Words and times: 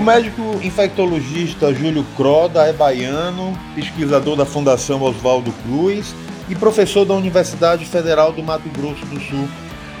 O 0.00 0.02
médico 0.02 0.58
infectologista 0.62 1.74
Júlio 1.74 2.02
Croda 2.16 2.64
é 2.64 2.72
baiano, 2.72 3.52
pesquisador 3.74 4.34
da 4.34 4.46
Fundação 4.46 5.02
Oswaldo 5.02 5.52
Cruz 5.62 6.14
e 6.48 6.54
professor 6.54 7.04
da 7.04 7.12
Universidade 7.12 7.84
Federal 7.84 8.32
do 8.32 8.42
Mato 8.42 8.66
Grosso 8.70 9.04
do 9.04 9.20
Sul. 9.20 9.46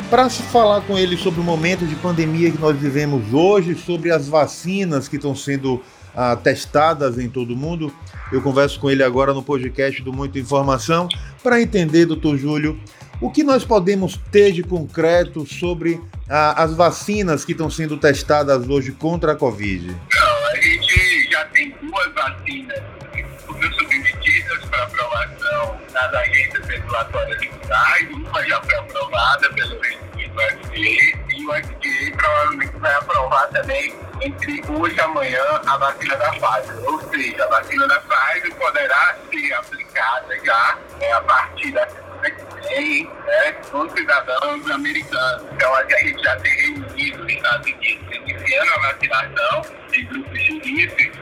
Para 0.08 0.30
se 0.30 0.42
falar 0.44 0.80
com 0.86 0.96
ele 0.96 1.18
sobre 1.18 1.42
o 1.42 1.44
momento 1.44 1.84
de 1.84 1.94
pandemia 1.96 2.50
que 2.50 2.58
nós 2.58 2.78
vivemos 2.78 3.34
hoje, 3.34 3.74
sobre 3.74 4.10
as 4.10 4.26
vacinas 4.26 5.06
que 5.06 5.16
estão 5.16 5.36
sendo 5.36 5.82
ah, 6.16 6.34
testadas 6.34 7.18
em 7.18 7.28
todo 7.28 7.52
o 7.52 7.56
mundo, 7.56 7.92
eu 8.32 8.40
converso 8.40 8.80
com 8.80 8.90
ele 8.90 9.02
agora 9.02 9.34
no 9.34 9.42
podcast 9.42 10.00
do 10.00 10.14
Muita 10.14 10.38
Informação 10.38 11.08
para 11.42 11.60
entender, 11.60 12.06
doutor 12.06 12.38
Júlio, 12.38 12.80
o 13.20 13.30
que 13.30 13.44
nós 13.44 13.66
podemos 13.66 14.18
ter 14.32 14.50
de 14.52 14.62
concreto 14.62 15.46
sobre 15.46 16.00
as 16.30 16.74
vacinas 16.74 17.44
que 17.44 17.52
estão 17.52 17.68
sendo 17.68 17.96
testadas 17.96 18.68
hoje 18.68 18.92
contra 18.92 19.32
a 19.32 19.36
Covid? 19.36 19.88
Não, 19.88 20.46
a 20.46 20.54
gente 20.56 21.30
já 21.30 21.44
tem 21.46 21.74
duas 21.82 22.14
vacinas 22.14 22.78
que 23.12 23.24
foram 23.44 23.72
submetidas 23.72 24.64
para 24.66 24.84
aprovação 24.84 25.80
nas 25.92 26.14
agências 26.14 26.64
regulatórias 26.66 27.40
mundiais. 27.44 28.08
Uma 28.12 28.46
já 28.46 28.60
foi 28.62 28.74
aprovada 28.76 29.50
pelo 29.50 29.80
FDA 30.40 30.76
e 31.28 31.46
o 31.46 31.52
FDA 31.52 32.16
provavelmente 32.16 32.76
vai 32.78 32.94
aprovar 32.94 33.46
também 33.48 33.94
entre 34.20 34.62
hoje 34.68 34.96
e 34.96 35.00
amanhã 35.00 35.42
a 35.66 35.76
vacina 35.76 36.16
da 36.16 36.30
Pfizer. 36.30 36.78
Ou 36.84 37.00
seja, 37.10 37.44
a 37.44 37.48
vacina 37.48 37.88
da 37.88 38.00
Pfizer 38.00 38.54
poderá 38.54 39.16
ser 39.30 39.52
aplicada 39.54 40.38
já 40.44 40.78
é, 41.00 41.12
a 41.12 41.20
partir 41.22 41.72
da 41.72 41.86
vem 42.68 43.04
né, 43.04 43.56
nos 43.72 43.92
cidadãos 43.92 44.70
americanos. 44.70 45.44
Então 45.52 45.74
a 45.74 45.84
gente 45.84 46.22
já 46.22 46.36
tem 46.36 46.52
reunido 46.52 47.18
nos 47.18 47.32
Estados 47.32 47.66
Unidos 47.66 48.16
iniciando 48.16 48.70
a 48.72 48.92
vacinação 48.92 49.62
de 49.90 50.02
grupos 50.04 50.38
de 50.38 50.58
risco 50.58 51.20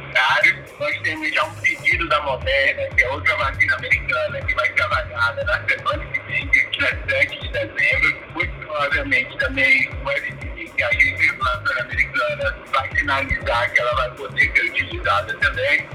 nós 0.79 0.97
temos 1.03 1.35
já 1.35 1.45
um 1.45 1.55
pedido 1.57 2.09
da 2.09 2.23
Moderna, 2.23 2.83
que 2.95 3.03
é 3.03 3.09
outra 3.11 3.37
vacina 3.37 3.75
americana, 3.77 4.41
que 4.41 4.55
vai 4.55 4.73
ser 4.73 4.83
avaliada 4.83 5.45
na 5.45 5.69
semana 5.69 6.05
que 6.07 6.21
vem, 6.21 6.47
dia 6.49 6.93
17 7.07 7.41
de 7.41 7.49
dezembro. 7.49 8.19
Muito 8.35 8.67
provavelmente 8.67 9.39
também 9.39 9.89
o 9.89 10.11
FDA, 10.11 10.75
que 10.77 10.83
é 10.83 10.85
a 10.85 10.89
agência 10.89 11.33
regulatória 11.33 11.83
americana, 11.83 12.59
vai 12.73 12.89
finalizar 12.95 13.73
que 13.73 13.81
ela 13.81 13.95
vai 13.95 14.11
poder 14.13 14.53
ser 14.53 14.65
utilizada 14.67 15.37
também. 15.39 15.89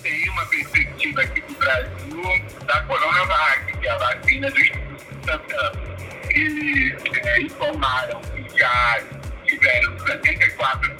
E 0.00 0.02
tem 0.02 0.30
uma 0.30 0.46
perspectiva 0.46 1.20
aqui 1.20 1.40
do 1.42 1.54
Brasil 1.54 2.44
da 2.64 2.82
Coronavac, 2.84 3.78
que 3.78 3.86
é 3.86 3.90
a 3.90 3.98
vacina 3.98 4.50
do 4.50 4.58
Instituto 4.58 5.26
Santana. 5.26 5.96
Eles 6.30 6.96
é, 7.22 7.40
informaram 7.42 8.20
que 8.22 8.58
já 8.58 9.02
tiveram 9.46 9.98
74 10.06 10.96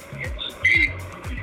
de 0.63 0.91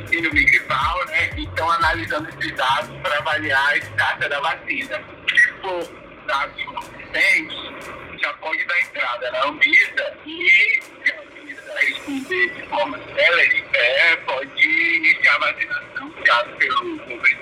síndrome 0.08 0.44
gripal, 0.44 1.06
né? 1.06 1.30
E 1.36 1.44
estão 1.44 1.70
analisando 1.70 2.28
esses 2.28 2.54
dados 2.54 2.96
para 3.02 3.18
avaliar 3.18 3.68
a 3.68 3.76
eficácia 3.76 4.28
da 4.28 4.40
vacina. 4.40 5.02
Se 5.28 5.52
for 5.60 5.88
dados 6.26 6.64
consistentes, 6.64 8.20
já 8.22 8.32
pode 8.34 8.64
dar 8.66 8.80
entrada 8.80 9.30
na 9.32 9.46
Anvisa 9.46 10.16
e 10.24 10.80
se 11.04 11.12
a 11.12 11.20
Anvisa 11.22 11.78
responder 11.80 12.50
de 12.50 12.62
forma 12.68 12.98
célere, 13.16 13.64
é, 13.72 14.16
pode 14.16 14.62
iniciar 14.62 15.34
a 15.34 15.38
vacinação 15.38 16.08
iniciada 16.28 16.52
pelo 16.56 16.98
governo 16.98 17.38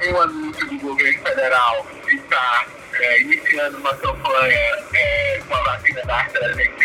tem 0.00 0.14
um 0.14 0.20
anúncio 0.20 0.66
do 0.66 0.78
governo 0.78 1.22
federal 1.22 1.86
de 2.06 2.16
estar 2.16 2.66
é, 2.94 3.20
iniciando 3.20 3.78
uma 3.78 3.94
campanha 3.96 4.58
é, 4.94 5.40
com 5.46 5.54
a 5.54 5.62
vacina 5.62 6.02
da 6.04 6.20
AstraZeneca, 6.22 6.80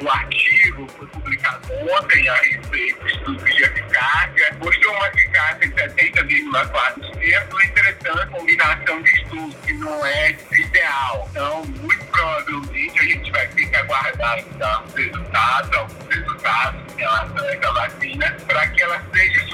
o 0.00 0.10
artigo 0.10 0.86
foi 0.96 1.06
publicado 1.08 1.68
ontem 1.94 2.28
a 2.28 2.34
respeito 2.34 3.04
de 3.04 3.12
estudos 3.12 3.54
de 3.54 3.62
eficácia, 3.62 4.56
mostrou 4.58 4.94
uma 4.94 5.08
eficácia 5.08 5.66
em 5.66 5.70
70,4%, 5.70 7.52
uma 7.52 7.64
interessante 7.64 8.26
combinação 8.30 9.02
de 9.02 9.10
estudos 9.10 9.56
que 9.66 9.72
não 9.74 10.06
é 10.06 10.36
ideal. 10.52 11.28
Então, 11.30 11.64
muito 11.64 12.04
provavelmente 12.06 12.98
a 12.98 13.02
gente 13.02 13.30
vai 13.30 13.46
ter 13.48 13.66
que 13.66 13.76
aguardar 13.76 14.38
então, 14.38 14.84
os 14.86 14.94
resultados, 14.94 15.76
alguns 15.76 16.14
resultados 16.14 16.80
em 16.92 17.00
relação 17.00 17.44
a 17.46 17.52
essa 17.52 17.72
vacina, 17.72 18.36
para 18.46 18.66
que 18.68 18.82
ela 18.82 19.04
seja 19.14 19.49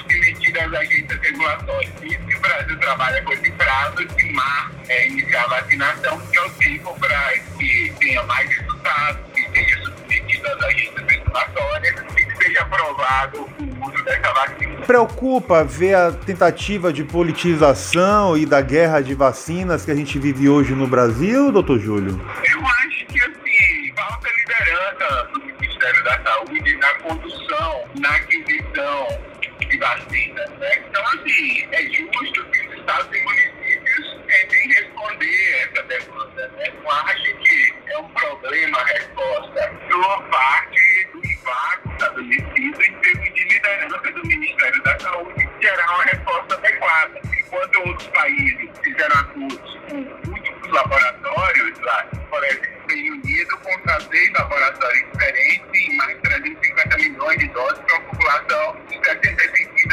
às 0.66 0.74
agências 0.74 1.20
regulatórias. 1.20 1.92
Isso 2.02 2.18
que 2.18 2.36
o 2.36 2.40
Brasil 2.40 2.78
trabalha 2.78 3.22
com 3.22 3.32
esse 3.32 3.50
prazo 3.52 4.04
de 4.04 4.32
março, 4.32 4.76
é, 4.88 5.08
iniciar 5.08 5.44
a 5.44 5.48
vacinação, 5.48 6.20
que 6.20 6.38
é 6.38 6.42
o 6.42 6.50
tempo 6.50 6.96
para 6.98 7.32
que 7.58 7.94
tenha 7.98 8.22
mais 8.24 8.48
resultados, 8.48 9.20
que 9.34 9.50
seja 9.50 9.84
submetido 9.84 10.48
às 10.48 10.62
agências 10.64 11.06
regulatórias 11.06 12.04
e 12.18 12.26
que 12.26 12.44
seja 12.44 12.60
aprovado 12.62 13.40
o 13.40 13.86
uso 13.86 14.04
dessa 14.04 14.32
vacina. 14.32 14.76
Preocupa 14.86 15.64
ver 15.64 15.94
a 15.94 16.12
tentativa 16.12 16.92
de 16.92 17.04
politização 17.04 18.36
e 18.36 18.46
da 18.46 18.60
guerra 18.60 19.00
de 19.00 19.14
vacinas 19.14 19.84
que 19.84 19.90
a 19.90 19.94
gente 19.94 20.18
vive 20.18 20.48
hoje 20.48 20.74
no 20.74 20.86
Brasil, 20.86 21.52
doutor 21.52 21.78
Júlio? 21.78 22.20
Eu 22.44 22.66
acho 22.66 23.06
que, 23.06 23.20
assim, 23.20 23.92
falta 23.96 24.28
liderança 24.36 25.28
do 25.32 25.44
Ministério 25.44 26.04
da 26.04 26.22
Saúde 26.22 26.76
na 26.76 26.94
condução, 26.94 27.84
na 28.00 28.10
aquisição 28.10 29.35
de 29.76 30.32
né? 30.58 30.84
Então, 30.88 31.02
assim, 31.08 31.68
é 31.72 31.82
justo 31.82 32.44
que 32.50 32.66
os 32.66 32.78
estados 32.78 33.14
e 33.14 33.22
municípios 33.24 34.16
tentem 34.26 34.68
responder 34.68 35.68
essa 35.68 35.82
demanda, 35.82 36.48
né? 36.56 36.72
Não 36.82 36.90
acho 36.90 37.36
que 37.36 37.74
é 37.88 37.98
um 37.98 38.08
problema 38.08 38.78
a 38.78 38.84
resposta. 38.84 39.72
Boa 39.90 40.22
parte 40.24 40.75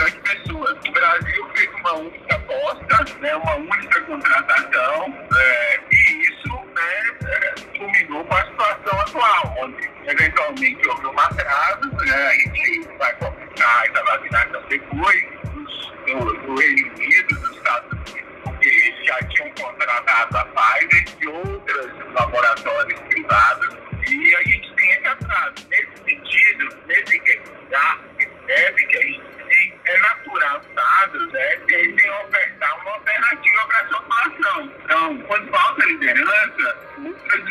milhões 0.04 0.14
de 0.14 0.20
pessoas. 0.20 0.78
O 0.88 0.92
Brasil 0.92 1.50
fez 1.56 1.70
uma 1.80 1.94
única 1.94 2.36
aposta, 2.36 3.20
né, 3.20 3.36
uma 3.36 3.56
única 3.56 4.02
contratação, 4.02 5.28
é, 5.38 5.80
e 5.92 6.22
isso 6.24 6.56
né, 6.76 7.18
é, 7.28 7.78
culminou 7.78 8.24
com 8.26 8.36
a 8.36 8.46
situação 8.46 9.00
atual, 9.02 9.56
onde 9.60 9.90
eventualmente 10.06 10.88
houve 10.88 11.08
um 11.08 11.20
atraso, 11.20 11.92
né, 12.06 12.28
a 12.28 12.34
gente 12.34 12.88
vai 12.98 13.14
começar 13.16 13.86
essa 13.86 14.04
vacinação 14.04 14.64
depois 14.70 15.33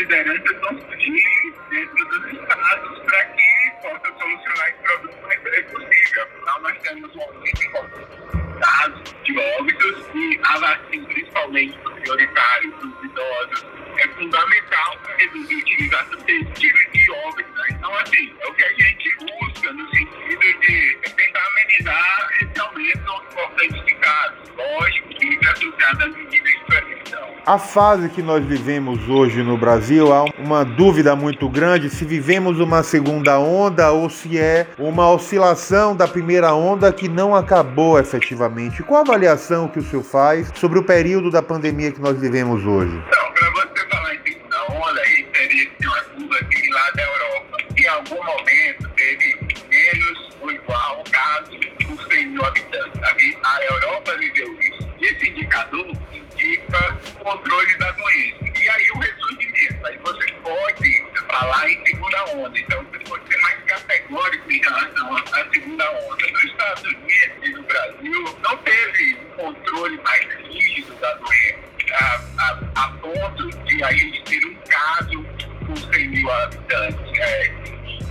lideranças 0.02 0.60
vão 0.60 0.80
surgir 0.80 1.54
dentro 1.70 2.04
dos 2.08 2.32
estados 2.32 2.98
para 3.04 3.24
que 3.26 3.70
possam 3.82 4.18
solucionar 4.18 4.68
esse 4.68 4.82
problema 4.82 5.18
o 5.18 5.22
mais 5.22 5.42
breve 5.42 5.62
possível. 5.62 6.22
Afinal, 6.22 6.60
nós 6.62 6.78
temos 6.82 7.16
um 7.16 7.22
aumento 7.22 7.62
em 7.62 8.60
casos 8.60 9.14
de 9.22 9.38
óbitos 9.38 10.06
e 10.14 10.40
a 10.42 10.58
vacina, 10.58 11.06
principalmente 11.06 11.78
prioritário 11.78 12.72
para 12.72 12.86
os 12.86 13.04
idosos, 13.04 13.66
é 13.98 14.08
fundamental 14.08 14.98
para 15.02 15.16
reduzir 15.16 15.54
a 15.54 15.58
utilização 15.58 16.20
seletiva 16.20 16.78
de 16.92 17.10
óbitos. 17.12 17.54
Né? 17.54 17.66
Então, 17.70 17.94
assim, 17.98 18.34
é 18.40 18.46
o 18.46 18.54
que 18.54 18.64
a 18.64 18.72
gente 18.74 19.16
busca 19.18 19.72
no 19.72 19.90
sentido 19.90 20.60
de 20.60 20.98
tentar 21.14 21.46
amenizar 21.46 22.28
esse 22.40 22.60
aumento 22.60 23.22
importante 23.30 23.84
de 23.84 23.94
casos. 23.94 24.48
Lógico 24.56 25.11
A 27.44 27.58
fase 27.58 28.08
que 28.08 28.22
nós 28.22 28.44
vivemos 28.44 29.08
hoje 29.08 29.42
no 29.42 29.58
Brasil, 29.58 30.12
há 30.12 30.26
uma 30.38 30.64
dúvida 30.64 31.16
muito 31.16 31.48
grande 31.48 31.90
se 31.90 32.04
vivemos 32.04 32.60
uma 32.60 32.84
segunda 32.84 33.36
onda 33.40 33.90
ou 33.90 34.08
se 34.08 34.38
é 34.38 34.68
uma 34.78 35.10
oscilação 35.10 35.96
da 35.96 36.06
primeira 36.06 36.54
onda 36.54 36.92
que 36.92 37.08
não 37.08 37.34
acabou 37.34 37.98
efetivamente. 37.98 38.84
Qual 38.84 39.00
a 39.00 39.02
avaliação 39.02 39.66
que 39.66 39.80
o 39.80 39.82
senhor 39.82 40.04
faz 40.04 40.52
sobre 40.54 40.78
o 40.78 40.84
período 40.84 41.32
da 41.32 41.42
pandemia 41.42 41.90
que 41.90 42.00
nós 42.00 42.16
vivemos 42.16 42.64
hoje? 42.64 43.02
Então, 43.08 43.32
para 43.32 43.50
você 43.50 43.88
falar 43.90 44.14
em 44.14 44.20
segunda 44.22 44.62
onda, 44.70 45.00
aí 45.00 45.24
teria 45.32 45.66
que 45.66 45.76
ter 45.78 45.88
uma 45.88 46.04
curva 46.04 46.38
similar 46.48 46.92
da 46.94 47.02
Europa. 47.02 47.56
Em 47.76 47.88
algum 47.88 48.24
momento 48.24 48.88
teve 48.94 49.36
menos 49.68 50.30
ou 50.40 50.52
igual 50.52 51.02
casos 51.10 51.58
por 51.84 52.08
100 52.08 52.26
mil 52.28 52.44
habitantes. 52.44 53.00
A 53.42 53.64
Europa 53.64 54.16
viveu 54.16 54.56
isso. 54.60 54.88
Esse 55.00 55.30
indicador 55.30 55.86
indica 56.12 57.01
controle 57.22 57.78
da 57.78 57.90
doença. 57.92 58.36
E 58.60 58.68
aí 58.68 58.90
o 58.94 58.98
ressurgimento, 58.98 59.86
aí 59.86 59.98
você 59.98 60.32
pode 60.42 61.06
falar 61.28 61.70
em 61.70 61.86
segunda 61.86 62.24
onda. 62.36 62.58
Então 62.58 62.84
você 62.84 62.98
pode 63.00 63.32
ser 63.32 63.40
mais 63.40 63.62
categórico 63.64 64.52
em 64.52 64.60
relação 64.60 65.16
à 65.16 65.52
segunda 65.52 65.90
onda. 65.90 66.26
Nos 66.26 66.44
Estados 66.44 66.82
Unidos 66.82 67.36
e 67.42 67.48
no 67.50 67.62
Brasil 67.62 68.38
não 68.42 68.56
teve 68.58 69.16
um 69.16 69.30
controle 69.36 70.00
mais 70.02 70.26
rígido 70.48 70.94
da 70.96 71.14
doença. 71.14 71.72
A, 71.92 72.20
a, 72.38 72.84
a 72.84 72.88
ponto 72.98 73.50
de 73.64 73.84
a 73.84 73.92
gente 73.92 74.22
ter 74.22 74.46
um 74.46 74.54
caso 74.68 75.24
com 75.66 75.76
100 75.76 76.08
mil 76.08 76.32
habitantes, 76.32 77.18
é, 77.18 77.54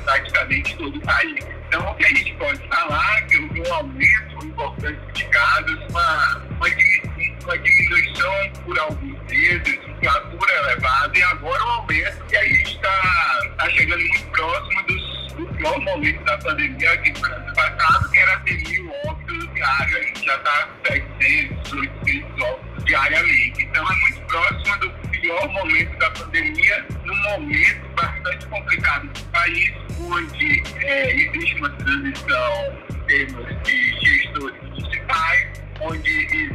praticamente 0.04 0.78
todo 0.78 0.98
o 0.98 1.02
país. 1.02 1.46
Então, 1.68 1.90
o 1.90 1.96
que 1.96 2.06
a 2.06 2.10
gente 2.10 2.34
pode 2.36 2.68
falar 2.68 3.18
é 3.18 3.22
que 3.22 3.38
houve 3.38 3.62
um 3.62 3.74
aumento 3.74 4.46
importante 4.46 5.00
de 5.14 5.26
casos, 5.30 5.80
uma, 5.90 6.38
uma 6.58 6.70
diminuição 6.70 7.11
uma 7.44 7.58
diminuição 7.58 8.52
por 8.66 8.80
alguns 8.80 9.20
meses, 9.30 9.62
temperatura 9.64 10.54
elevada 10.54 11.18
e 11.18 11.24
agora 11.24 11.64
o 11.64 11.68
aumento 11.70 12.26
que 12.26 12.38
a 12.38 12.44
gente 12.44 12.76
está 12.76 13.54
tá 13.58 13.70
chegando 13.70 14.00
muito 14.00 14.26
próximo 14.28 14.84
dos, 14.88 15.34
do 15.34 15.46
pior 15.56 15.80
momento 15.82 16.24
da 16.24 16.38
pandemia 16.38 16.92
aqui 16.94 17.12
no 17.12 17.26
ano 17.26 17.54
passado, 17.54 18.12
que 18.12 18.20
era 18.20 18.42
100 18.48 18.58
mil 18.58 18.92
óbitos 19.06 19.54
diários. 19.54 19.96
A 19.96 20.02
gente 20.02 20.26
já 20.26 20.36
está 20.36 20.68
com 20.68 20.94
700, 20.94 21.74
800 21.74 22.42
óbitos 22.42 22.86
diariamente. 22.86 23.64
Então 23.64 23.92
é 23.92 23.96
muito 23.96 24.22
próximo 24.28 24.78
do 24.80 24.90
pior 25.10 25.48
momento 25.50 25.98
da 25.98 26.12
pandemia, 26.12 26.86
num 27.06 27.18
momento 27.24 27.90
bastante 27.96 28.46
complicado 28.48 29.08
do 29.08 29.24
país, 29.26 29.72
onde 30.00 30.64
é, 30.84 31.16
existe 31.16 31.56
uma 31.56 31.70
transição 31.70 32.78
em 32.90 33.06
termos 33.06 33.64
de 33.64 34.00
gestores 34.00 34.62
municipais, 34.64 35.48
onde 35.82 36.51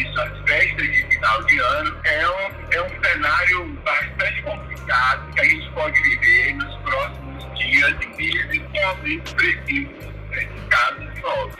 isso, 0.00 0.20
as 0.20 0.38
festas 0.46 0.86
de 0.86 1.06
final 1.06 1.44
de 1.44 1.58
ano, 1.58 1.96
é 2.04 2.28
um, 2.28 2.72
é 2.72 2.82
um 2.82 3.02
cenário 3.02 3.64
bastante 3.84 4.42
complicado 4.42 5.32
que 5.32 5.40
a 5.40 5.44
gente 5.44 5.70
pode 5.72 6.00
viver 6.02 6.54
nos 6.54 6.76
próximos 6.76 7.58
dias 7.58 7.96
e 8.00 8.06
meses, 8.16 8.62
que 8.72 8.78
é 8.78 8.94
muito 8.96 9.34
preciso 9.34 10.12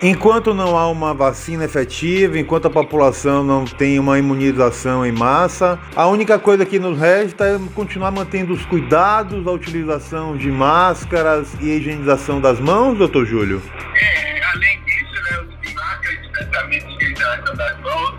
Enquanto 0.00 0.52
não 0.52 0.76
há 0.76 0.90
uma 0.90 1.14
vacina 1.14 1.64
efetiva, 1.64 2.36
enquanto 2.36 2.66
a 2.66 2.70
população 2.70 3.44
não 3.44 3.64
tem 3.64 4.00
uma 4.00 4.18
imunização 4.18 5.06
em 5.06 5.12
massa, 5.12 5.78
a 5.94 6.08
única 6.08 6.38
coisa 6.40 6.66
que 6.66 6.78
nos 6.78 6.98
resta 6.98 7.44
é 7.44 7.58
continuar 7.72 8.10
mantendo 8.10 8.52
os 8.52 8.64
cuidados, 8.66 9.46
a 9.46 9.50
utilização 9.52 10.36
de 10.36 10.50
máscaras 10.50 11.54
e 11.60 11.70
a 11.70 11.76
higienização 11.76 12.40
das 12.40 12.58
mãos, 12.58 12.98
doutor 12.98 13.24
Júlio? 13.24 13.62
É, 13.94 14.40
além 14.52 14.80
disso, 14.82 15.22
né, 15.22 15.38
o 15.38 15.66
de 15.66 15.74
máscara, 15.74 16.16
distanciamento 16.16 16.86
e 16.88 16.94
higienização 16.94 17.54
das 17.54 17.80
mãos, 17.80 18.11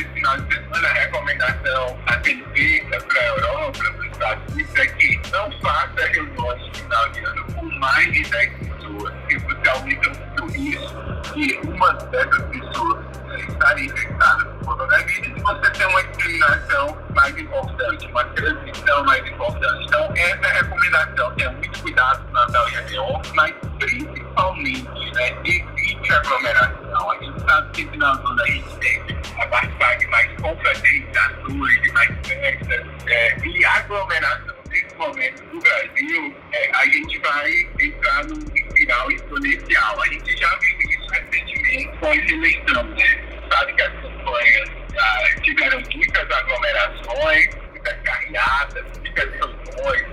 esse 0.00 0.08
final 0.14 0.36
de 0.38 0.54
semana, 0.54 0.88
a 0.88 0.92
recomendação 0.92 1.98
a 2.06 2.12
ser 2.24 2.44
feita 2.54 3.00
para 3.00 3.20
a 3.20 3.26
Europa, 3.26 3.78
para 3.78 4.00
os 4.00 4.06
Estados 4.06 4.52
Unidos, 4.54 4.74
é 4.76 4.86
que 4.86 5.20
não 5.30 5.60
faça 5.60 6.06
reuniões 6.08 6.64
de 6.64 6.82
final 6.82 7.08
de 7.10 7.24
ano 7.24 7.44
com 7.54 7.66
mais 7.78 8.12
de 8.12 8.22
10 8.22 8.52
pessoas, 8.58 9.14
porque 9.14 9.38
você 9.38 9.68
aumenta 9.68 10.08
muito 10.08 10.44
o 10.44 10.50
risco 10.52 11.34
de 11.34 11.60
uma 11.68 11.92
dessas 11.92 12.42
pessoas 12.44 13.04
estarem 13.48 13.86
infectadas 13.86 14.44
por 14.44 14.76
coronavírus 14.76 15.26
e 15.28 15.40
você 15.40 15.70
tem 15.70 15.86
uma 15.86 16.02
discriminação 16.02 16.98
mais 17.14 17.38
importante, 17.38 18.06
uma 18.06 18.24
transmissão 18.24 19.04
mais 19.04 19.26
importante. 19.26 19.84
Então, 19.84 20.12
essa 20.16 20.46
é 20.46 20.50
a 20.50 20.62
recomendação, 20.62 21.34
tenha 21.34 21.52
muito 21.52 21.80
cuidado 21.80 22.26
no 22.26 22.32
Natal 22.32 22.68
e 22.68 22.72
Réveillon, 22.72 23.22
mas 23.34 23.54
principalmente, 23.78 25.14
né, 25.14 25.36
evite 25.44 26.12
aglomeração. 26.12 27.10
A 27.10 27.18
gente 27.18 27.40
sabe 27.40 27.70
que 27.72 27.88
final 27.88 28.16
do 28.16 28.28
ano 28.28 28.42
a 28.42 28.46
gente 28.46 28.76
tem 28.76 29.19
participar 29.50 29.96
de 29.98 30.06
mais 30.06 30.32
confraternizações, 30.40 31.82
de 31.82 31.92
mais 31.92 32.08
festas, 32.26 32.86
é, 33.06 33.36
e 33.44 33.64
aglomeração 33.64 34.54
nesse 34.70 34.94
momento 34.96 35.42
do 35.46 35.58
Brasil, 35.58 36.36
é, 36.52 36.70
a 36.76 36.84
gente 36.86 37.18
vai 37.18 37.50
entrar 37.80 38.24
num 38.24 38.38
espiral 38.54 39.10
exponencial. 39.10 40.00
A 40.00 40.06
gente 40.06 40.36
já 40.36 40.58
viu 40.58 40.78
isso 40.78 41.10
recentemente 41.10 41.98
com 41.98 42.06
a 42.06 42.16
eleição, 42.16 42.84
né? 42.84 43.30
Sabe 43.52 43.72
que 43.74 43.82
as 43.82 43.92
campanhas 43.94 44.70
ah, 44.96 45.40
tiveram 45.42 45.82
muitas 45.94 46.30
aglomerações, 46.30 47.50
muitas 47.72 48.00
carreadas, 48.02 48.84
muitas 48.98 49.30
reuniões, 49.32 50.06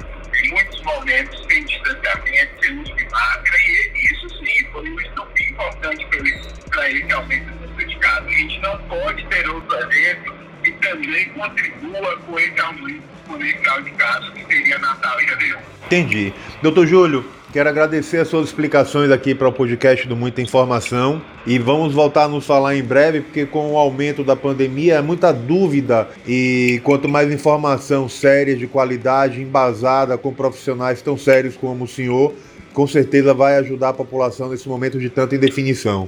em 0.44 0.50
muitos 0.50 0.82
momentos 0.84 1.46
sem 1.48 1.66
distanciamento, 1.66 2.66
sem 2.66 2.82
uso 2.82 2.96
de 2.96 3.06
máscara, 3.10 3.58
e 3.60 4.14
isso 4.14 4.30
sim 4.44 4.72
foi 4.72 4.90
um 4.90 5.00
estupim 5.00 5.44
importante 5.52 6.08
para 6.72 6.90
esse 6.90 7.12
aumento. 7.12 7.57
A 8.18 8.22
gente 8.32 8.60
não 8.62 8.76
pode 8.90 9.24
ter 9.28 9.48
outro 9.48 9.78
evento 9.78 10.34
que 10.64 10.72
também 10.72 11.30
contribua 11.30 12.18
com 12.26 12.40
esse 12.40 12.60
aumento 12.60 13.04
exponencial 13.16 13.82
de 13.84 13.92
casos, 13.92 14.30
que 14.32 14.44
seria 14.46 14.80
Natal 14.80 15.22
e 15.22 15.26
Réveillon. 15.26 15.60
Entendi. 15.86 16.34
Doutor 16.64 16.88
Júlio, 16.88 17.24
quero 17.54 17.70
agradecer 17.70 18.18
as 18.18 18.28
suas 18.28 18.48
explicações 18.48 19.12
aqui 19.12 19.36
para 19.36 19.48
o 19.48 19.54
podcast 19.54 20.08
do 20.08 20.16
Muita 20.16 20.42
Informação 20.42 21.22
e 21.46 21.60
vamos 21.60 21.94
voltar 21.94 22.24
a 22.24 22.28
nos 22.28 22.44
falar 22.44 22.76
em 22.76 22.82
breve, 22.82 23.22
porque 23.22 23.46
com 23.46 23.74
o 23.74 23.78
aumento 23.78 24.24
da 24.24 24.36
pandemia 24.36 24.96
é 24.96 25.02
muita 25.02 25.32
dúvida 25.32 26.10
e 26.28 26.82
quanto 26.84 27.08
mais 27.08 27.32
informação 27.32 28.10
séria, 28.10 28.56
de 28.56 28.66
qualidade, 28.66 29.44
embasada, 29.44 30.18
com 30.18 30.34
profissionais 30.34 31.04
tão 31.04 31.16
sérios 31.20 31.56
como 31.56 31.84
o 31.84 31.88
senhor, 31.88 32.34
com 32.74 32.88
certeza 32.88 33.32
vai 33.32 33.58
ajudar 33.58 33.90
a 33.90 33.94
população 33.94 34.50
nesse 34.50 34.68
momento 34.68 34.98
de 34.98 35.10
tanta 35.12 35.36
indefinição. 35.36 36.08